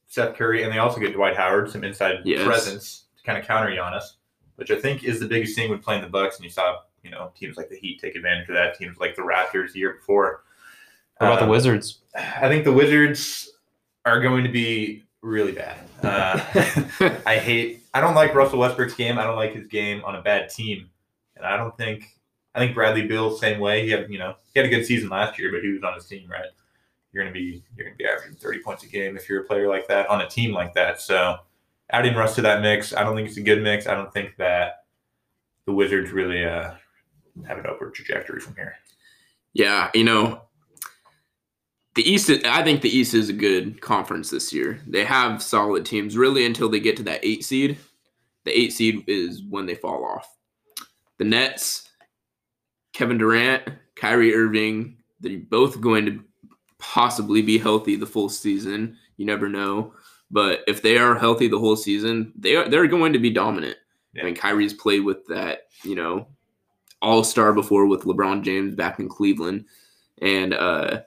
[0.08, 2.46] Seth Curry, and they also get Dwight Howard, some inside Yes.
[2.46, 4.04] presence to kind of counter Giannis,
[4.58, 6.36] which I think is the biggest thing with playing the Bucks.
[6.36, 8.78] And you saw, you know, teams like the Heat take advantage of that.
[8.78, 10.44] Teams like the Raptors the year before.
[11.20, 12.00] What about Uh, the Wizards?
[12.14, 13.54] I think the Wizards
[14.06, 15.78] are going to be really bad.
[16.04, 16.40] Uh,
[17.26, 17.81] I hate.
[17.94, 19.18] I don't like Russell Westbrook's game.
[19.18, 20.90] I don't like his game on a bad team,
[21.36, 22.06] and I don't think.
[22.54, 23.86] I think Bradley Beal same way.
[23.86, 25.94] He had you know he had a good season last year, but he was on
[25.94, 26.50] his team, right?
[27.12, 29.70] You're gonna be you're gonna be averaging 30 points a game if you're a player
[29.70, 31.02] like that on a team like that.
[31.02, 31.38] So
[31.90, 33.88] adding Russ to that mix, I don't think it's a good mix.
[33.88, 34.86] I don't think that
[35.66, 36.72] the Wizards really uh,
[37.48, 38.76] have an upward trajectory from here.
[39.54, 40.42] Yeah, you know,
[41.96, 42.30] the East.
[42.46, 44.82] I think the East is a good conference this year.
[44.88, 47.78] They have solid teams, really, until they get to that eight seed.
[48.46, 50.38] The eight seed is when they fall off.
[51.18, 51.90] The Nets,
[52.94, 53.64] Kevin Durant,
[53.96, 56.24] Kyrie Irving, they're both going to
[56.80, 58.98] possibly be healthy the full season.
[59.18, 59.94] You never know,
[60.32, 63.78] but if they are healthy the whole season, they are they're going to be dominant.
[64.20, 66.28] I mean, Kyrie's played with that, you know,
[67.02, 69.66] all star before with LeBron James back in Cleveland,
[70.22, 71.02] and uh,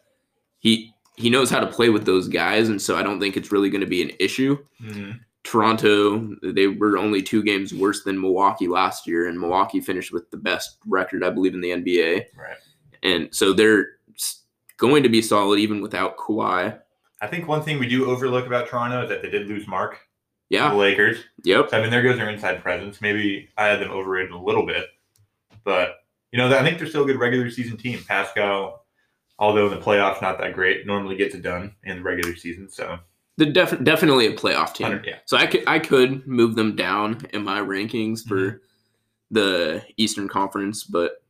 [0.64, 3.52] he he knows how to play with those guys, and so I don't think it's
[3.52, 4.58] really going to be an issue.
[4.82, 5.12] Mm-hmm.
[5.44, 10.28] Toronto, they were only two games worse than Milwaukee last year, and Milwaukee finished with
[10.30, 12.56] the best record, I believe, in the NBA, Right.
[13.04, 13.86] and so they're
[14.78, 16.76] going to be solid even without Kawhi.
[17.20, 20.00] I think one thing we do overlook about Toronto is that they did lose Mark.
[20.50, 20.70] Yeah.
[20.70, 21.18] The Lakers.
[21.44, 21.70] Yep.
[21.70, 23.00] So, I mean, there goes their inside presence.
[23.00, 24.86] Maybe I had them overrated a little bit,
[25.62, 25.96] but
[26.32, 28.00] you know, I think they're still a good regular season team.
[28.08, 28.83] Pascal,
[29.38, 32.68] although in the playoffs not that great, normally gets it done in the regular season.
[32.70, 32.98] So,
[33.36, 35.00] They're def- definitely a playoff team.
[35.04, 38.62] yeah, So I could I could move them down in my rankings for
[39.30, 41.22] the Eastern Conference, but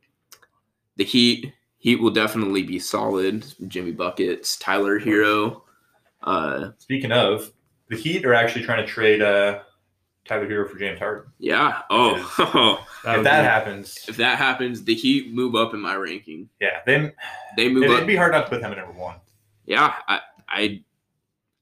[0.97, 3.45] the Heat Heat will definitely be solid.
[3.67, 5.61] Jimmy buckets, Tyler Herro.
[6.23, 7.51] Uh, Speaking of,
[7.89, 9.59] the Heat are actually trying to trade uh,
[10.27, 11.31] Tyler Herro for James Harden.
[11.37, 11.81] yeah.
[11.89, 12.15] Oh,
[13.05, 16.49] if that happens, if that happens, the Heat move up in my ranking.
[16.59, 17.13] yeah, then
[17.57, 17.97] They move up.
[17.97, 19.17] it'd be hard not to put them at number one.
[19.65, 20.81] Yeah, I, I,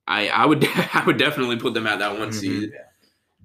[0.07, 2.33] I, I would, I would definitely put them at that one Mhm.
[2.33, 2.71] seed.
[2.73, 2.79] Yeah.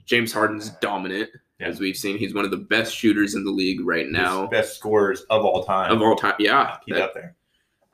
[0.06, 1.66] James Harden's dominant, Yeah.
[1.66, 2.16] as we've seen.
[2.16, 5.44] He's one of the best shooters in the league right now His best scorers of
[5.44, 5.90] all time.
[5.92, 6.34] of all time.
[6.38, 7.34] Yeah, He's that- up there.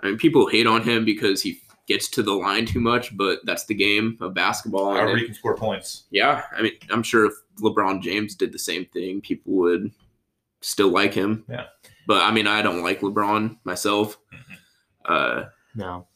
[0.01, 3.41] I mean, people hate on him because he gets to the line too much, but
[3.45, 4.91] that's the game of basketball.
[4.91, 6.05] and However, it- he can score points.
[6.11, 9.93] yeah, I mean, I'm sure if LeBron James did the same thing, people would
[10.63, 11.45] still like him.
[11.49, 11.67] Yeah.
[12.07, 14.19] But I mean, I don't like LeBron myself.
[14.33, 14.57] Mhm.
[15.05, 15.45] Uh,
[15.75, 16.07] No.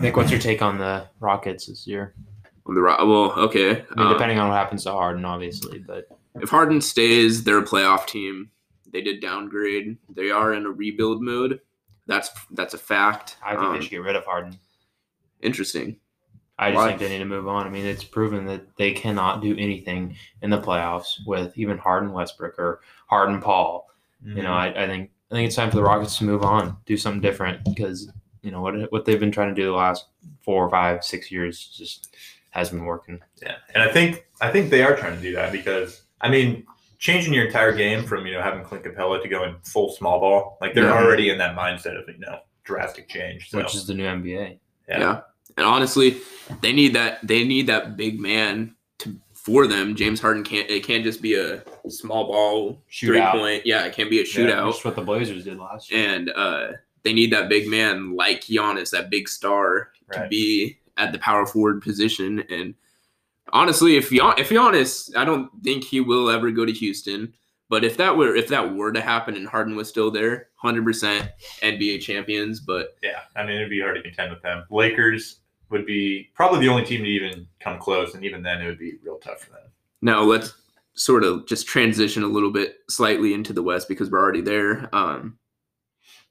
[0.00, 2.14] Nick, what's your take on the Rockets this year?
[2.66, 3.70] on the Ro- well, okay.
[3.70, 6.08] I mean, um, depending on what happens to Harden, obviously, but
[6.40, 8.50] if Harden stays, they're a playoff team.
[8.90, 9.96] They did downgrade.
[10.08, 11.60] They are in a rebuild mode.
[12.06, 13.36] That's that's a fact.
[13.44, 14.58] I think Um, they should get rid of Harden.
[15.42, 15.96] Interesting.
[16.58, 16.88] I just why?
[16.88, 17.66] think they need to move on.
[17.66, 22.12] I mean, it's proven that they cannot do anything in the playoffs with even Harden
[22.12, 23.90] Westbrook or Harden Paul.
[24.24, 24.78] You know, mm-hmm.
[24.78, 27.20] I, I think I think it's time for the Rockets to move on, do something
[27.20, 28.10] different because
[28.42, 30.06] you know what what they've been trying to do the last
[30.40, 32.16] four, five, six years just
[32.50, 33.20] hasn't been working.
[33.42, 36.66] Yeah, and I think I think they are trying to do that because I mean,
[36.98, 40.58] changing your entire game from you know having Clint Capela to going full small ball,
[40.60, 41.02] like they're Yeah.
[41.02, 43.50] already in that mindset of you know drastic change.
[43.50, 44.58] So which is the new NBA.
[44.88, 45.00] Yeah.
[45.00, 45.20] Yeah.
[45.56, 46.18] And honestly,
[46.60, 49.94] they need that they need that big man to for them.
[49.94, 53.32] James Harden can't it can't just be a small ball three Shootout.
[53.32, 53.66] point.
[53.66, 54.68] Yeah, it can't be a shootout.
[54.70, 56.08] Is what the Blazers did last year.
[56.08, 56.68] and uh
[57.04, 61.46] they need that big man like Giannis, that big star, to be at the power
[61.46, 62.40] forward position.
[62.50, 62.74] And
[63.52, 67.32] honestly, if Gian, if Giannis, I don't think he will ever go to Houston.
[67.68, 70.84] But if that were if that were to happen and Harden was still there, hundred
[70.84, 71.28] percent
[71.62, 72.60] NBA champions.
[72.60, 74.64] But yeah, I mean it'd be hard to contend with them.
[74.70, 78.66] Lakers would be probably the only team to even come close, and even then it
[78.66, 79.62] would be real tough for them.
[80.00, 80.54] now let's
[80.94, 84.88] sort of just transition a little bit slightly into the West because we're already there.
[84.94, 85.36] Um,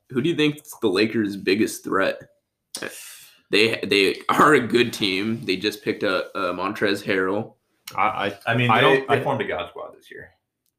[0.10, 2.20] who do you think's the Lakers' biggest threat?
[3.52, 5.44] They they are a good team.
[5.46, 7.54] They just picked up uh, Montrezl Harrell.
[7.96, 8.02] I,
[8.48, 10.30] I I mean, I they, don't- they I- formed a God squad this year.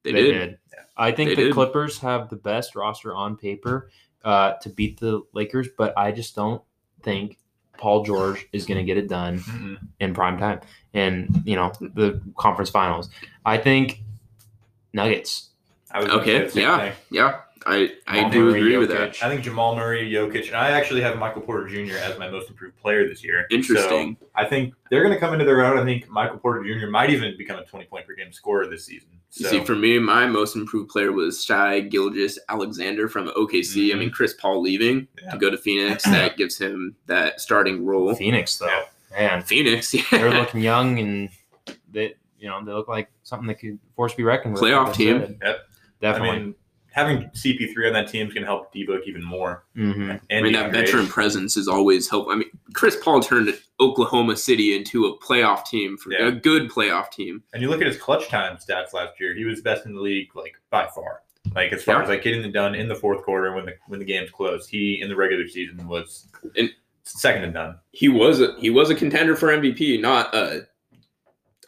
[0.07, 0.33] They, They did.
[0.51, 0.59] did.
[0.97, 1.53] I think They the did.
[1.53, 3.91] Clippers have the best roster on paper
[4.25, 6.63] uh, to beat the Lakers, but I just don't
[7.03, 7.39] think
[7.77, 9.79] Paul George is going to get it done Mm-mm.
[10.01, 10.61] in prime time
[10.95, 13.11] and you know the conference finals.
[13.45, 14.01] I think
[14.95, 15.51] Nuggets.
[15.91, 16.79] I was Okay, yeah.
[16.79, 16.93] thing.
[17.11, 19.21] Yeah, I I Jamal do Murray, agree with that.
[19.23, 21.97] I think Jamal Murray, Jokic, and I actually have Michael Porter Jr.
[21.97, 23.45] as my most improved player this year.
[23.51, 24.17] Interesting.
[24.21, 25.77] So I think they're going to come into their own.
[25.77, 26.87] I think Michael Porter Jr.
[26.89, 29.09] might even become a 20 point per game scorer this season.
[29.33, 33.91] You So see, for me, my most improved player was Shy Gilgis Alexander from OKC.
[33.91, 33.99] I Mhm.
[33.99, 35.33] mean, Chris Paul leaving Yeah.
[35.33, 38.15] to go to Phoenix, that gives him that starting role.
[38.15, 38.83] Phoenix though, Yeah.
[39.29, 41.31] man, Phoenix, they're looking young and
[41.91, 44.63] they you know they look like something that could force be reckoned with.
[44.63, 45.19] Playoff like team.
[45.21, 45.39] said.
[45.43, 45.59] Yep.
[46.01, 46.29] Definitely.
[46.29, 46.55] I mean,
[46.97, 49.65] having CP3 on that team is going to help D-Book even more.
[49.77, 50.15] Mhm.
[50.17, 51.13] I And mean, that veteran Ayton.
[51.13, 52.33] presence is always helpful.
[52.33, 56.29] I mean, Chris Paul turned Oklahoma City into a playoff team, for Yeah.
[56.29, 57.43] a good playoff team.
[57.53, 60.01] And you look at his clutch time stats last year; he was best in the
[60.01, 61.21] league, like by far.
[61.55, 62.03] Like as far Yeah.
[62.05, 64.71] as like getting it done in the fourth quarter when the when the game's closed,
[64.71, 66.73] he in the regular season was And-
[67.05, 67.77] second to none.
[67.93, 70.67] He was a he was a contender for MVP, not a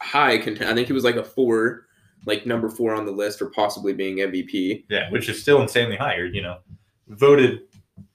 [0.01, 0.71] high contender.
[0.71, 1.85] I think he was like a four,
[2.25, 4.85] like number four on the list for possibly being MVP.
[4.89, 6.15] Yeah, which is still insanely high.
[6.15, 6.57] Or, you know,
[7.07, 7.61] voted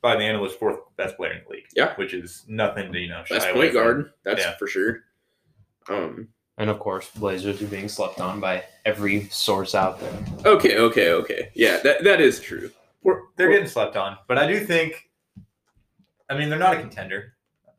[0.00, 1.64] by the analyst fourth best player in the league.
[1.74, 1.94] Yeah.
[1.96, 3.22] which is nothing to you know.
[3.24, 3.82] Shai Best away point from.
[3.82, 4.56] guard, that's Yeah.
[4.56, 5.00] for sure.
[5.88, 6.28] Um.
[6.56, 10.12] And of course, Blazers are being slept on by every source out there.
[10.46, 10.78] Okay.
[10.78, 11.10] Okay.
[11.10, 11.50] Okay.
[11.54, 11.78] Yeah.
[11.82, 12.70] That that is true.
[13.02, 15.10] We're, they're getting slept on, but I do think.
[16.30, 17.34] I mean, they're not a contender.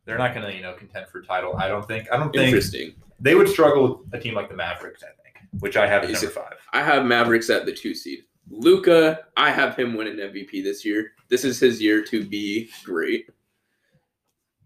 [0.05, 1.55] They're not going to, you know, contend for title.
[1.57, 2.07] I don't think.
[2.11, 2.93] I don't think Interesting.
[3.19, 5.01] they would struggle with a team like the Mavericks.
[5.01, 5.24] I think,
[5.59, 6.55] which I have Is number five.
[6.73, 8.19] I have Mavericks at the two seed.
[8.49, 11.13] Luka, I have him winning MVP this year.
[11.29, 13.29] This is his year to be great.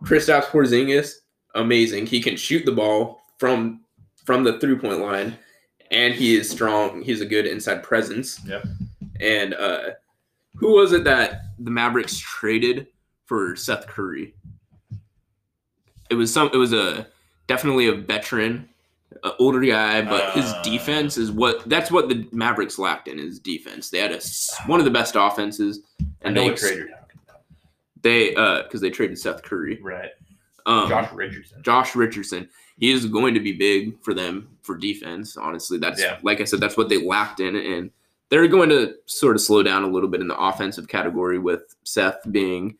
[0.03, 1.13] Kristaps Porzingis,
[1.55, 2.05] amazing.
[2.05, 3.81] He can shoot the ball from
[4.25, 5.37] from the three point line,
[5.91, 7.01] and he is strong.
[7.01, 8.39] He's a good inside presence.
[8.45, 8.65] Yep.
[9.19, 9.91] And uh,
[10.55, 12.87] who was it that the Mavericks traded
[13.25, 14.33] for Seth Curry?
[16.09, 16.49] It was some.
[16.53, 17.07] It was a
[17.47, 18.69] definitely a veteran,
[19.23, 20.61] a older guy, but his Uh.
[20.63, 21.67] defense is what.
[21.67, 23.89] That's what the Mavericks lacked in his defense.
[23.89, 24.19] They had a
[24.67, 25.81] one of the best offenses,
[26.21, 27.41] and know they what trade you're talking about.
[28.01, 29.79] they uh because they traded Seth Curry.
[29.81, 30.11] Right.
[30.65, 31.63] Um, Josh Richardson.
[31.63, 32.49] Josh Richardson.
[32.77, 35.35] He is going to be big for them for defense.
[35.35, 36.17] Honestly, that's Yeah.
[36.21, 37.91] like I said, that's what they lacked in, and
[38.29, 41.75] they're going to sort of slow down a little bit in the offensive category with
[41.83, 42.77] Seth being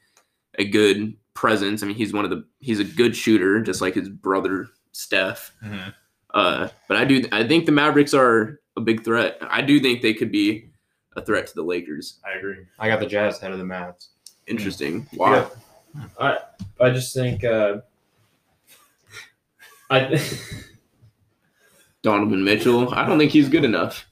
[0.59, 1.81] a good presence.
[1.81, 5.51] I mean, he's one of the he's a good shooter, just like his brother Steph.
[5.65, 5.93] Mhm.
[6.33, 9.37] Uh, but I do I think the Mavericks are a big threat.
[9.41, 10.69] I do think they could be
[11.15, 12.19] a threat to the Lakers.
[12.25, 12.57] I agree.
[12.77, 14.07] I got the Jazz ahead of the Mavs.
[14.47, 15.07] Interesting.
[15.13, 15.49] Wow.
[16.19, 16.37] Yeah.
[16.79, 17.77] I just think uh,
[19.89, 20.19] I
[22.01, 22.93] Donovan Mitchell.
[22.93, 24.05] I don't think he's good enough.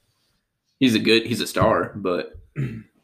[0.80, 1.26] He's a good.
[1.26, 2.38] He's a star, but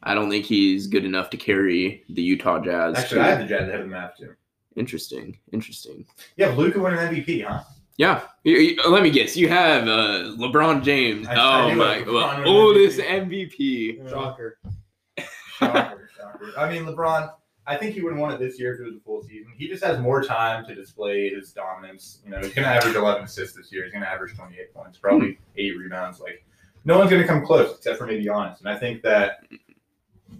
[0.03, 2.97] I don't think he's good enough to carry the Utah Jazz.
[2.97, 4.33] Actually, to- I have the Jazz ahead of the Mavs too.
[4.75, 5.39] interesting.
[5.51, 6.05] Interesting.
[6.37, 7.63] Yeah, Luka an MVP, huh?
[7.97, 8.21] Yeah.
[8.43, 9.35] You- you- let me guess.
[9.37, 11.27] You have uh, LeBron James.
[11.27, 11.97] I- I oh knew my!
[11.99, 12.07] LeBron
[12.43, 13.99] well, oldest MVP.
[14.01, 14.09] MVP.
[14.09, 14.59] shocker.
[15.57, 16.51] Shocker, shocker.
[16.57, 17.31] I mean, LeBron.
[17.67, 19.51] I think he would have won it this year if it was a full season.
[19.57, 22.19] He just has more time to display his dominance.
[22.23, 23.83] You know, he's going to average 11 assists this year.
[23.83, 26.19] He's going to average 28 points, probably eight rebounds.
[26.19, 26.45] Like,
[26.83, 28.59] no one's going to come close except for maybe Giannis.
[28.59, 29.39] And I think that
[30.31, 30.35] I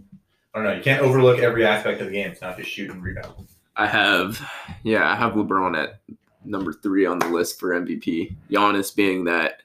[0.54, 0.74] don't know.
[0.74, 2.30] You can't overlook every aspect of the game.
[2.30, 3.48] It's not just shooting rebound.
[3.76, 4.40] I have,
[4.84, 6.00] yeah, I have LeBron at
[6.46, 8.36] number three on the list for MVP.
[8.50, 9.62] Giannis being that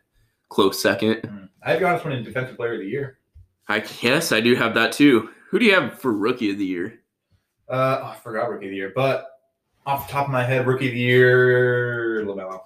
[0.49, 1.51] close second.
[1.62, 3.19] I have Giannis winning Defensive Player of the Year.
[3.69, 5.31] I guess I do have that too.
[5.51, 7.01] Who do you have for Rookie of the Year?
[7.69, 9.27] Uh, oh, I forgot Rookie of the Year, but
[9.87, 12.61] off the top of my head, Rookie of the Year, Lamelo.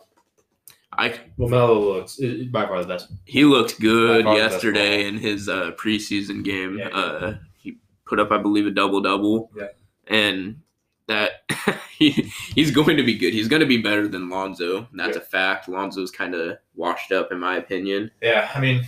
[0.92, 3.12] I Lamelo looks by far the best.
[3.24, 6.78] He looked good By far the best yesterday in his uh, preseason game.
[6.78, 6.88] Yeah.
[6.88, 9.50] Uh, he put up, I believe, a double double.
[9.56, 9.68] Yeah.
[10.06, 10.60] And
[11.06, 11.42] that
[11.98, 12.10] he,
[12.54, 13.32] he's going to be good.
[13.34, 14.88] He's going to be better than Lonzo.
[14.94, 15.22] That's Yeah.
[15.22, 15.68] a fact.
[15.68, 18.10] Lonzo's kind of washed up, in my opinion.
[18.22, 18.84] Yeah, I mean,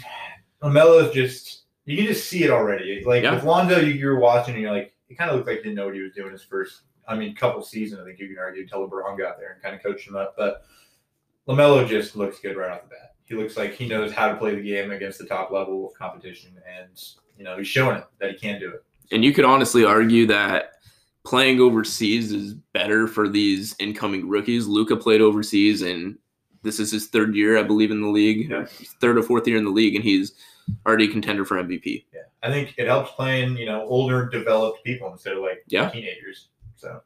[0.62, 3.02] Lamelo's just you can just see it already.
[3.04, 3.34] Like Yeah.
[3.34, 5.76] with Lonzo, you, you're watching and you're like, it kind of looked like he didn't
[5.76, 6.82] know what he was doing his first.
[7.06, 8.00] I mean, couple seasons.
[8.00, 10.34] I think you can argue until LeBron got there and kind of coached him up.
[10.36, 10.64] But
[11.48, 13.14] Lamelo just looks good right off the bat.
[13.24, 15.94] He looks like he knows how to play the game against the top level of
[15.94, 17.00] competition, and
[17.38, 18.84] you know he's showing it that he can do it.
[19.12, 20.72] And you could honestly argue that
[21.26, 24.66] playing overseas is better for these incoming rookies.
[24.68, 26.16] Luka played overseas, and
[26.62, 28.48] this is his third year, I believe, in the league.
[28.48, 28.64] Yeah.
[29.00, 30.34] Third or fourth year in the league, and he's
[30.86, 32.06] already a contender for MVP.
[32.14, 35.90] Yeah, I think it helps playing you know older, developed people instead of like Yeah.
[35.90, 36.48] teenagers.
[36.76, 37.00] So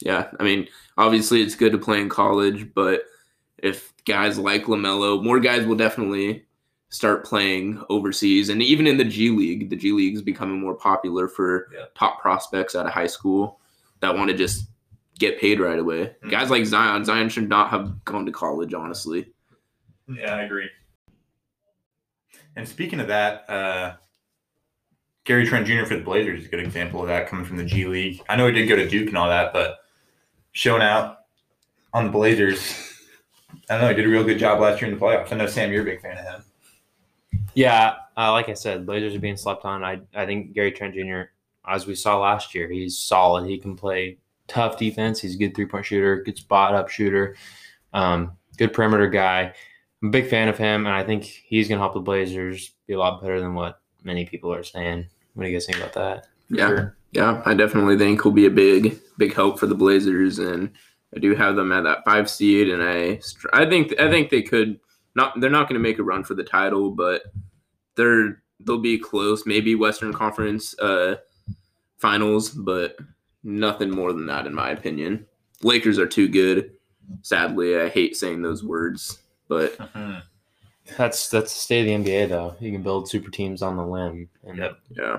[0.00, 3.02] Yeah, I mean, obviously it's good to play in college, but
[3.58, 6.44] if guys like LaMelo, more guys will definitely
[6.90, 9.68] start playing overseas and even in the G League.
[9.70, 11.84] The G League is becoming more popular for Yeah.
[11.94, 13.60] top prospects out of high school
[14.00, 14.68] that want to just
[15.18, 16.14] get paid right away.
[16.22, 16.30] Mhm.
[16.30, 19.32] Guys like Zion, Zion should not have gone to college, honestly.
[20.06, 20.70] Yeah, I agree.
[22.56, 23.96] And speaking of that, uh,
[25.24, 25.84] Gary Trent Jr.
[25.84, 28.22] for the Blazers is a good example of that coming from the G League.
[28.28, 29.78] I know he did go to Duke and all that, but
[30.52, 31.18] showing out
[31.92, 32.94] on the Blazers,
[33.68, 33.88] I don't know.
[33.90, 35.30] He did a real good job last year in the playoffs.
[35.32, 36.44] I know Sam, you're a big fan of him.
[37.54, 39.84] Yeah, uh, like I said, Blazers are being slept on.
[39.84, 41.30] I I think Gary Trent Jr.
[41.66, 43.46] As we saw last year, he's solid.
[43.46, 45.20] He can play tough defense.
[45.20, 47.36] He's a good three point shooter, good spot up shooter,
[47.92, 49.52] um, good perimeter guy.
[50.02, 52.94] I'm a big fan of him, and I think he's to help the Blazers be
[52.94, 55.06] a lot better than what many people are saying.
[55.34, 56.26] What do you guys think about that?
[56.48, 56.68] Yeah.
[56.68, 56.96] Sure.
[57.12, 60.70] Yeah, I definitely think he'll be a big, big help for the Blazers, and
[61.14, 63.20] I do have them at that five seed, and I,
[63.52, 64.78] I think, I think they could
[65.18, 65.40] not.
[65.40, 67.22] They're not going to make a run for the title, but
[67.96, 71.16] they're they'll be close, maybe Western Conference uh,
[71.98, 72.96] Finals, but
[73.44, 75.26] nothing more than that, in my opinion.
[75.62, 76.70] Lakers are too good.
[77.22, 79.76] Sadly, I hate saying those words, but
[80.96, 82.56] That's that's the state of the NBA, though.
[82.60, 84.78] You can build super teams on the limb, and Yep.
[84.90, 85.18] yeah,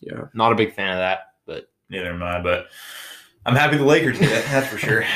[0.00, 0.24] yeah.
[0.34, 1.34] not a big fan of that.
[1.46, 2.66] But Neither am I, but
[3.46, 4.44] I'm happy the Lakers did it.
[4.50, 5.04] That's for sure.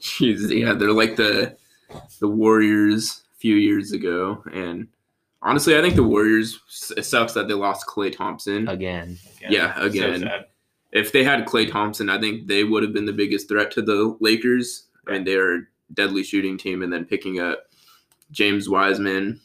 [0.00, 1.56] Jeez, yeah, they're like the
[2.20, 4.88] the Warriors a few years ago, and
[5.42, 6.58] honestly, I think the Warriors.
[6.96, 8.68] It sucks that they lost Klay Thompson.
[8.68, 9.18] again,
[9.48, 10.20] Yeah, again.
[10.20, 10.46] sad.
[10.92, 13.82] If they had Klay Thompson, I think they would have been the biggest threat to
[13.82, 14.86] the Lakers.
[15.06, 15.60] I mean, they're a
[15.94, 17.66] deadly shooting team, and then picking up
[18.30, 19.40] James Wiseman,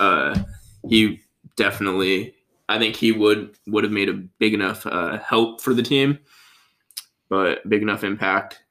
[0.00, 0.38] uh,
[0.88, 1.20] he
[1.56, 2.34] definitely.
[2.68, 6.18] I think he would would have made a big enough uh, help for the team,
[7.28, 8.62] but big enough impact.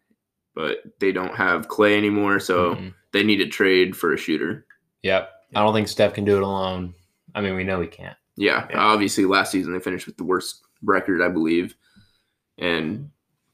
[0.54, 2.94] But they don't have Klay anymore, so Mhm.
[3.16, 4.66] They need to trade for a shooter.
[5.04, 5.32] Yep.
[5.56, 6.94] I don't think Steph can do it alone.
[7.34, 8.18] I mean, we know he can't.
[8.36, 8.78] Yeah, Yeah.
[8.80, 11.76] obviously last season they finished with the worst record, I believe,
[12.58, 13.10] and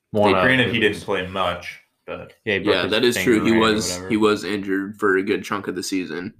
[0.10, 3.46] One of- Granted, he didn't play much, but Yeah, yeah, that is true.
[3.46, 6.34] He was he was injured for a good chunk of the season.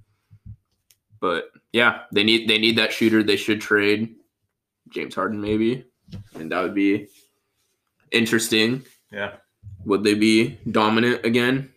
[1.20, 3.22] But yeah, they need they need that shooter.
[3.22, 4.16] They should trade
[4.90, 5.84] James Harden maybe,
[6.34, 7.06] and that would be
[8.10, 8.82] interesting.
[9.12, 9.36] yeah,
[9.86, 11.71] Would they be dominant again?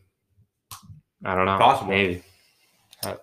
[1.26, 1.58] I don't know.
[1.58, 1.90] Possible.
[1.90, 2.24] Maybe.
[3.04, 3.16] Uh,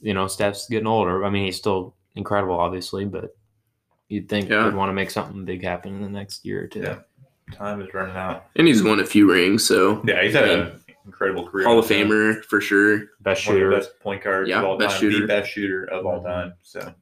[0.00, 1.24] you know, Steph's getting older.
[1.24, 3.36] I mean, he's still incredible, obviously, but
[4.08, 4.64] you'd think Yeah.
[4.64, 6.80] he'd want to make something big happen in the next year or two.
[6.80, 6.98] Yeah.
[7.52, 8.46] time is running out.
[8.56, 11.66] And he's won a few rings, so Yeah, he's had an incredible career.
[11.66, 13.02] Hall of Famer for sure.
[13.20, 13.70] Best shooter.
[13.70, 15.00] best point guard Yeah, of all best time.
[15.02, 15.20] shooter.
[15.20, 16.24] The best shooter of all Mhm.
[16.24, 16.54] time.
[16.62, 16.94] So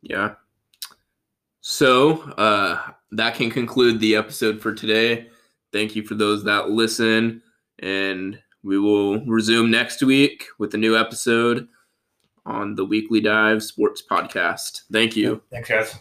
[0.00, 0.36] Yeah.
[1.60, 2.80] So uh,
[3.12, 5.28] that can conclude the episode for today.
[5.72, 7.42] Thank you for those that listen,
[7.80, 11.68] and we will resume next week with a new episode
[12.44, 14.82] on the Weekly Dive Sports Podcast.
[14.92, 15.42] Thank you.
[15.50, 15.98] thanks, guys.